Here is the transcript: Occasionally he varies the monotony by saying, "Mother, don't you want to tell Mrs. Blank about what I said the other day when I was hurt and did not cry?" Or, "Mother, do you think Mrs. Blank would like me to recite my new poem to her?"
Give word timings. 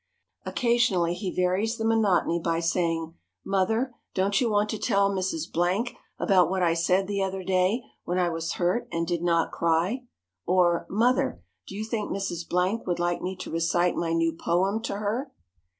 Occasionally 0.47 1.13
he 1.13 1.29
varies 1.29 1.77
the 1.77 1.85
monotony 1.85 2.39
by 2.39 2.59
saying, 2.59 3.13
"Mother, 3.45 3.93
don't 4.15 4.41
you 4.41 4.49
want 4.49 4.71
to 4.71 4.79
tell 4.79 5.11
Mrs. 5.11 5.43
Blank 5.53 5.93
about 6.17 6.49
what 6.49 6.63
I 6.63 6.73
said 6.73 7.05
the 7.05 7.21
other 7.21 7.43
day 7.43 7.83
when 8.03 8.17
I 8.17 8.29
was 8.29 8.53
hurt 8.53 8.87
and 8.91 9.05
did 9.05 9.21
not 9.21 9.51
cry?" 9.51 10.05
Or, 10.43 10.87
"Mother, 10.89 11.43
do 11.67 11.75
you 11.75 11.85
think 11.85 12.09
Mrs. 12.09 12.49
Blank 12.49 12.87
would 12.87 12.97
like 12.97 13.21
me 13.21 13.35
to 13.35 13.51
recite 13.51 13.95
my 13.95 14.11
new 14.11 14.33
poem 14.35 14.81
to 14.85 14.95
her?" 14.95 15.31